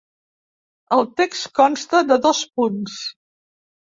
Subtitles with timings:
[0.97, 2.97] El text consta de dos punts.